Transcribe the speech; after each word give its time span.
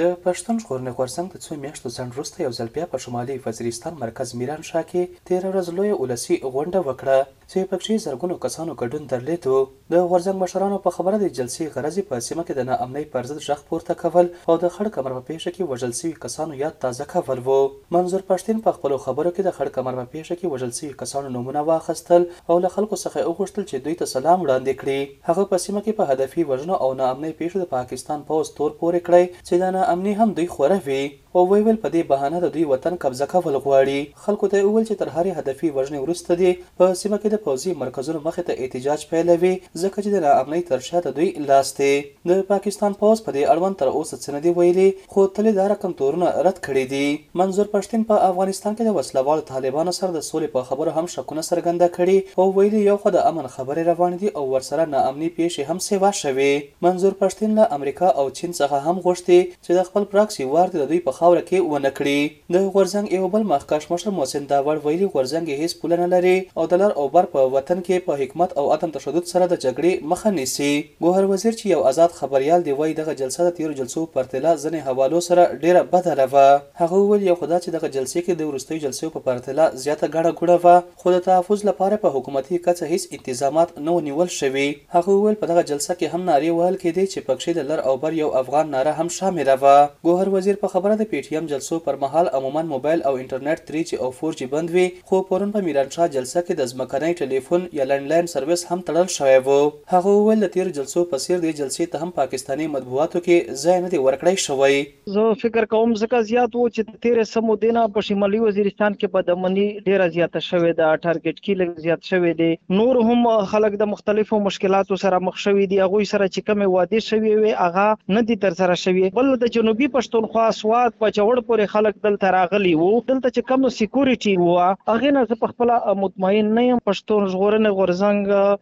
د 0.00 0.12
پښتون 0.26 0.60
ژغورنې 0.60 0.92
غورځنګ 0.98 1.32
د 1.32 1.40
څو 1.46 1.56
میاشتو 1.62 1.90
ځنډ 1.96 2.14
وروسته 2.18 2.42
یو 2.44 2.50
ځل 2.58 2.70
بیا 2.76 2.84
په 2.92 2.98
شمالي 3.04 3.34
وزیرستان 3.46 3.96
مرکز 4.04 4.30
میران 4.42 4.62
شاه 4.68 4.84
کې 4.92 5.24
تېره 5.30 5.48
ورځ 5.52 5.74
لویه 5.80 5.98
ولسي 6.02 6.36
غونډه 6.54 6.80
وکړه 6.86 7.26
چې 7.50 7.68
پکښې 7.72 8.04
زرګونو 8.04 8.38
کسانو 8.44 8.76
ګډون 8.82 9.02
درلید 9.10 9.48
د 9.94 10.06
غورځنګ 10.12 10.38
مشرانو 10.42 10.78
په 10.86 10.94
خبره 10.98 11.18
د 11.22 11.30
جلسې 11.40 11.74
غرضې 11.74 12.06
په 12.12 12.20
سیمه 12.28 12.44
کې 12.44 12.60
د 12.60 12.68
ناامنۍ 12.70 13.10
پر 13.16 13.28
ضد 13.32 13.44
غږ 13.48 13.66
پورته 13.72 13.98
کول 14.04 14.30
او 14.52 14.56
د 14.62 14.72
خړ 14.78 14.94
کمر 14.96 15.16
په 15.18 15.26
پیښه 15.32 15.52
کې 15.56 15.68
وژل 15.74 15.92
سوي 16.00 16.14
کسانو 16.24 16.56
یاد 16.62 16.78
تازه 16.86 17.08
کول 17.12 17.42
و 17.48 17.58
منظور 17.98 18.24
پښتین 18.32 18.64
په 18.68 18.78
خپلو 18.78 18.98
خبرو 19.08 19.34
کې 19.34 19.50
د 19.50 19.56
خړ 19.58 19.76
کمر 19.76 20.00
په 20.00 20.08
پیښه 20.16 20.38
کې 20.40 20.52
وژل 20.54 20.72
سوي 20.80 20.90
کسانو 21.04 21.34
نومونه 21.36 21.66
واخیستل 21.68 22.26
او 22.48 22.58
له 22.64 22.72
خلکو 22.78 23.02
څخه 23.04 23.26
وغوښتل 23.28 23.68
چې 23.70 23.84
دوی 23.84 24.00
ته 24.00 24.10
سلام 24.16 24.40
وړاندې 24.40 24.80
کړي 24.80 25.28
هغه 25.28 25.50
په 25.52 25.62
سیمه 25.66 25.84
کې 25.86 26.02
په 26.02 26.10
هدفي 26.14 26.48
وژنو 26.54 26.82
او 26.86 26.90
ناامنۍ 27.04 27.38
پیښو 27.44 27.64
د 27.66 27.70
پاکستان 27.76 28.26
پوځ 28.32 28.56
تور 28.60 28.74
پورې 28.80 29.08
کړی 29.10 29.24
چې 29.46 29.64
د 29.66 29.80
امنی 29.90 30.12
هم 30.14 30.32
دوی 30.32 30.46
خوره 30.46 30.82
وي 30.86 31.12
او 31.38 31.42
وی 31.50 31.60
ویل 31.66 31.76
په 31.82 31.88
دې 31.94 32.02
بهانه 32.08 32.38
د 32.40 32.48
دوی 32.54 32.62
وطن 32.70 32.96
قبضه 33.02 33.26
کول 33.32 33.54
غواړي 33.66 33.98
خلکو 34.24 34.46
ته 34.54 34.58
ویل 34.72 34.86
چې 34.88 34.94
تر 35.02 35.08
هرې 35.14 35.32
هدفي 35.38 35.68
وژنې 35.76 36.00
وروسته 36.02 36.36
دي 36.40 36.48
په 36.80 36.96
سیمه 37.02 37.18
کې 37.22 37.30
د 37.34 37.38
پوځي 37.44 37.72
مرکزونو 37.82 38.18
مخې 38.26 38.42
ته 38.48 38.66
احتجاج 38.66 39.06
پیلوي 39.12 39.52
ځکه 39.82 40.04
چې 40.04 40.10
د 40.14 40.18
ناامنۍ 40.24 40.66
تر 40.70 40.84
شا 40.88 41.00
د 41.06 41.14
دوی 41.18 41.28
لاس 41.50 41.70
دی 41.78 41.88
د 42.30 42.42
پاکستان 42.50 42.96
پوځ 43.04 43.28
په 43.28 43.36
دې 43.36 43.54
اړوند 43.54 43.78
تر 43.84 43.88
اوسه 43.94 44.16
څه 44.16 44.36
نه 44.36 44.40
دی 44.48 44.52
ویلي 44.58 44.88
خو 45.14 45.24
تلې 45.38 45.56
دا 45.60 45.64
رقم 45.72 45.94
تورونه 46.02 46.28
رد 46.48 46.58
کړي 46.66 46.92
دي 46.96 47.04
منظور 47.42 47.72
پښتین 47.76 48.04
په 48.12 48.28
افغانستان 48.28 48.76
کې 48.76 48.90
د 48.90 48.98
وسلوالو 49.00 49.46
طالبانو 49.52 49.96
سره 50.00 50.10
د 50.18 50.26
سولې 50.28 50.54
په 50.58 50.68
خبرو 50.72 50.94
هم 50.98 51.10
شکونه 51.16 51.46
څرګنده 51.48 51.90
کړي 51.96 52.44
او 52.44 52.48
ویلي 52.60 52.84
یو 52.90 52.98
خو 53.06 53.14
د 53.18 53.26
امن 53.32 53.50
خبرې 53.56 53.88
روان 53.92 54.20
دي 54.26 54.34
او 54.42 54.44
ورسره 54.52 54.88
ناامني 54.98 55.32
پیښې 55.40 55.72
هم 55.72 55.82
سیوا 55.88 56.12
شوي 56.22 56.52
منظور 56.90 57.18
پښتین 57.26 57.58
له 57.62 57.72
امریکا 57.80 58.12
او 58.20 58.28
چین 58.40 58.54
څخه 58.60 58.84
هم 58.90 59.02
غوښتي 59.08 59.40
چې 59.56 59.82
د 59.82 59.90
خپل 59.90 60.10
پراکسی 60.14 60.50
وار 60.54 60.76
د 60.78 60.88
دوی 60.94 61.02
په 61.10 61.20
خاوره 61.22 61.40
کې 61.48 61.66
ونه 61.72 61.90
کړي 61.96 62.54
د 62.54 62.64
غورزنګ 62.74 63.10
یو 63.16 63.26
بل 63.32 63.42
مخکښ 63.50 63.90
مشر 63.90 64.12
محسن 64.14 64.46
داور 64.52 64.78
ویلي 64.86 65.08
غورزنګ 65.16 65.52
هیڅ 65.58 65.74
پول 65.82 65.92
نه 66.00 66.06
لري 66.14 66.30
او 66.62 66.62
د 66.72 66.80
لر 66.80 66.94
او 67.02 67.04
بر 67.16 67.28
په 67.34 67.44
وطن 67.52 67.82
کې 67.84 68.02
په 68.06 68.18
حکمت 68.22 68.54
او 68.62 68.64
عدم 68.76 68.94
تشدد 68.96 69.28
سره 69.32 69.46
د 69.52 69.60
جګړې 69.64 70.08
مخه 70.12 70.32
نیسي 70.38 70.70
ګوهر 71.06 71.28
وزیر 71.32 71.54
چې 71.58 71.74
یو 71.74 71.84
آزاد 71.90 72.16
خبريال 72.22 72.64
دی 72.68 72.74
وایي 72.80 72.96
دغه 73.00 73.14
جلسه 73.20 73.46
د 73.50 73.54
تیر 73.58 73.76
جلسو 73.82 74.02
پرتله 74.16 74.54
ځنې 74.64 74.88
حوالو 74.88 75.20
سره 75.28 75.44
ډیره 75.66 75.84
بدله 75.92 76.26
و 76.32 76.42
هغه 76.80 76.98
ویل 77.12 77.28
یو 77.28 77.36
خدا 77.44 77.60
چې 77.60 77.76
دغه 77.76 77.92
جلسې 77.98 78.26
کې 78.26 78.42
د 78.42 78.50
ورستۍ 78.50 78.82
جلسو 78.86 79.12
په 79.18 79.24
پرتله 79.28 79.68
زیاته 79.84 80.10
ګډه 80.16 80.34
ګډه 80.40 80.58
و 80.64 81.04
خو 81.04 81.14
د 81.18 81.24
تحفظ 81.28 81.64
لپاره 81.70 82.00
په 82.06 82.14
حکومتي 82.18 82.60
کچه 82.66 82.90
هیڅ 82.94 83.16
انتظامات 83.20 83.78
نه 83.84 83.96
نیول 84.10 84.34
شوي 84.40 84.66
هغه 84.98 85.16
ویل 85.22 85.40
په 85.46 85.52
دغه 85.54 85.66
جلسه 85.72 85.98
کې 86.02 86.10
هم 86.18 86.28
ناری 86.32 86.50
وهل 86.58 86.82
کېدی 86.84 87.06
چې 87.16 87.30
پکښې 87.30 87.62
د 87.62 87.72
لر 87.72 87.86
او 87.92 87.96
بر 88.06 88.20
یو 88.20 88.34
افغان 88.44 88.76
ناره 88.78 88.98
هم 89.00 89.14
شامله 89.20 89.58
وه 89.64 89.88
ګوهر 90.10 90.36
وزیر 90.36 90.62
په 90.66 90.74
خبره 90.76 91.00
د 91.00 91.08
پی 91.12 91.20
ټی 91.24 91.34
ایم 91.36 91.46
جلسو 91.46 91.78
پر 91.86 91.96
مهال 92.02 92.26
عموما 92.36 92.60
موبایل 92.68 93.00
او 93.08 93.10
انټرنیټ 93.14 93.70
3 93.70 93.80
جی 93.88 93.96
او 94.04 94.06
4 94.18 94.36
جی 94.40 94.46
بند 94.52 94.70
وي 94.76 94.82
خو 95.08 95.18
پرون 95.32 95.50
په 95.56 95.64
میرانشاه 95.64 96.06
جلسه 96.12 96.42
کې 96.44 96.60
د 96.60 96.68
ځمکنۍ 96.70 97.16
ټلیفون 97.26 97.66
یا 97.78 97.86
لینډلاین 97.90 98.30
سرویس 98.34 98.62
هم 98.68 98.78
تړل 98.90 99.10
شوی 99.14 99.34
و 99.40 99.56
هغه 99.94 100.14
وویل 100.18 100.44
د 100.44 100.52
تیر 100.54 100.70
جلسو 100.78 101.02
په 101.10 101.22
څیر 101.24 101.42
د 101.42 101.52
جلسې 101.58 101.90
ته 101.94 102.04
هم 102.06 102.14
پاکستانی 102.20 102.68
مطبوعاتو 102.76 103.22
کې 103.24 103.58
ځای 103.64 103.82
نه 103.82 103.90
دی 103.96 104.00
ورکړی 104.04 104.44
شوی 104.44 104.78
زه 105.18 105.34
فکر 105.42 105.66
کوم 105.74 105.92
ځکه 106.04 106.30
زیات 106.30 106.56
و 106.62 106.70
چې 106.76 106.88
د 106.96 107.04
تیر 107.08 107.28
سمو 107.32 107.58
دینه 107.66 107.84
په 107.98 108.06
شمالي 108.08 108.40
وزیرستان 108.46 108.96
کې 108.98 109.18
بدمنی 109.18 109.66
ډیره 109.74 110.08
زیاته 110.16 110.42
شوې 110.48 110.80
ده 110.80 110.96
ټارګټ 111.00 111.44
کې 111.44 111.60
لږ 111.60 111.88
زیات 111.88 112.10
شوې 112.14 112.40
دي 112.40 112.80
نور 112.80 113.02
هم 113.12 113.36
خلک 113.52 113.78
د 113.84 113.92
مختلفو 113.92 114.40
مشکلاتو 114.48 115.00
سره 115.04 115.20
مخ 115.28 115.44
شوي 115.44 115.68
دي 115.76 115.84
هغه 115.84 116.08
سره 116.14 116.32
چې 116.32 116.48
کومه 116.48 116.72
وادي 116.78 117.04
شوي 117.10 117.36
وي 117.44 117.54
هغه 117.68 117.86
نه 118.18 118.26
دي 118.34 118.40
تر 118.48 118.58
سره 118.64 118.80
شوي 118.86 119.06
بل 119.22 119.32
د 119.46 119.54
جنوبي 119.60 119.92
پښتونخوا 120.00 120.50
سواد 120.64 120.98
په 121.02 121.08
چوړ 121.16 121.36
پورې 121.46 121.64
خلک 121.74 121.94
دلته 122.06 122.26
راغلي 122.38 122.72
وو 122.76 122.90
دلته 123.10 123.28
چې 123.36 123.40
کوم 123.48 123.62
سکیورټي 123.78 124.34
وو 124.38 124.52
هغه 124.90 125.08
نه 125.16 125.22
زه 125.30 125.34
په 125.42 125.46
خپل 125.52 125.68
مطمئن 126.02 126.46
نه 126.58 126.62
يم 126.68 126.78
پښتون 126.90 127.22
ژغورنه 127.32 127.70
غورزنګ 127.78 128.20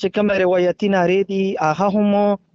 چې 0.00 0.06
کوم 0.14 0.28
روایتي 0.44 0.88
نارې 0.96 1.20
دي 1.30 1.42
هغه 1.66 1.86
هم 1.96 2.10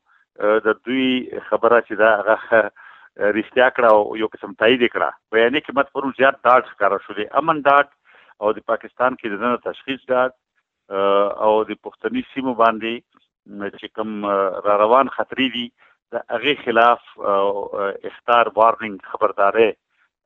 د 0.68 0.78
دوی 0.88 1.08
خبره 1.52 1.84
چې 1.88 2.00
دا 2.04 2.14
هغه 2.20 2.62
رښتیا 3.38 3.68
کړه 3.76 3.88
او 3.96 4.02
یو 4.22 4.28
قسم 4.34 4.52
تایید 4.62 4.82
کړه 4.94 5.10
بیانې 5.34 5.60
کې 5.64 5.72
مت 5.78 5.88
پرون 5.94 6.12
زیات 6.20 6.36
داډ 6.46 6.64
ښکارا 6.72 6.98
شو 7.06 7.14
د 7.18 7.22
امن 7.40 7.58
داډ 7.68 7.88
او 8.42 8.48
د 8.58 8.60
پاکستان 8.72 9.12
کې 9.20 9.28
د 9.30 9.34
نن 9.44 9.56
تشخیص 9.70 10.02
داډ 10.12 10.32
او 11.46 11.54
د 11.70 11.72
پښتني 11.86 12.22
سیمو 12.34 12.54
باندې 12.62 12.94
چې 13.80 13.88
کوم 13.96 14.12
را 14.68 14.74
روان 14.84 15.08
خطرې 15.18 15.48
دي 15.56 15.66
د 16.12 16.14
هغه 16.36 16.54
خلاف 16.64 17.02
اختار 18.10 18.46
وارننګ 18.60 18.98
خبرداري 19.12 19.70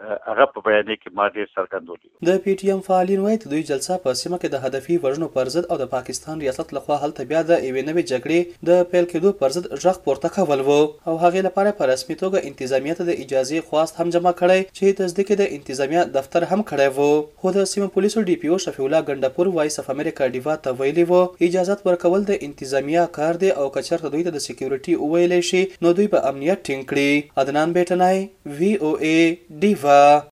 هغه 0.02 0.46
په 0.54 0.60
بیانې 0.66 0.96
کې 1.02 1.12
ما 1.18 1.26
ډیر 1.36 1.48
څرګندولې 1.58 2.30
د 2.30 2.40
پی 2.46 2.54
ټی 2.62 2.70
ایم 2.72 2.80
فعالین 2.86 3.20
وایي 3.26 3.38
د 3.42 3.50
دوی 3.52 3.64
جلسه 3.70 3.98
په 4.06 4.14
سیمه 4.22 4.38
کې 4.40 4.54
د 4.54 4.64
هدفي 4.66 4.96
وژنو 5.04 5.28
پر 5.36 5.52
ضد 5.56 5.70
او 5.74 5.78
د 5.82 5.90
پاکستان 5.94 6.42
ریاست 6.44 6.74
لخوا 6.78 6.98
هلته 7.04 7.28
بیا 7.32 7.42
د 7.50 7.62
یوې 7.68 7.86
نوې 7.90 8.06
جګړې 8.12 8.66
د 8.70 8.90
پیل 8.94 9.08
کېدو 9.12 9.34
پر 9.42 9.56
ضد 9.58 9.70
ژغ 9.84 10.00
پورته 10.08 10.32
کول 10.38 10.64
وو 10.70 10.78
او 10.80 11.14
هغې 11.24 11.46
لپاره 11.48 11.76
په 11.82 11.90
رسمي 11.92 12.18
توګه 12.24 12.50
انتظامیه 12.52 12.98
ته 13.02 13.10
د 13.10 13.20
اجازې 13.26 13.70
خواست 13.70 14.02
هم 14.02 14.14
جمع 14.18 14.34
کړی 14.42 14.66
چې 14.72 14.98
تصدیق 15.02 15.32
د 15.44 15.54
انتظامیه 15.60 16.08
دفتر 16.18 16.48
هم 16.52 16.66
کړی 16.74 16.90
وو 16.98 17.22
خو 17.44 17.54
د 17.60 17.70
سیمه 17.74 17.90
پولیسو 18.00 18.26
ډي 18.32 18.38
پی 18.44 18.54
او 18.56 18.60
شفیع 18.66 18.86
الله 18.88 19.08
ګندپور 19.12 19.54
وایس 19.60 19.80
اف 19.86 19.94
امریکا 19.98 20.32
ډیوا 20.38 20.58
ته 20.68 20.80
ویلي 20.82 21.08
وو 21.14 21.22
اجازه 21.50 21.80
ورکول 21.92 22.28
د 22.32 22.48
انتظامیه 22.50 23.06
کار 23.20 23.42
دی 23.46 23.54
او 23.62 23.70
کچر 23.78 24.06
ته 24.08 24.14
دوی 24.16 24.28
ته 24.30 24.38
د 24.40 24.46
سکیورټي 24.48 25.00
وویل 25.06 25.40
شي 25.54 25.64
نو 25.86 25.96
دوی 26.02 26.12
په 26.18 26.34
امنیت 26.34 26.68
ټینګ 26.70 26.94
کړي 26.94 27.44
عدنان 27.46 27.78
بیٹنای 27.80 28.28
وی 28.60 28.74
او 28.86 28.94
ای 29.10 29.18
ډیوا 29.66 29.83
over 29.84 30.22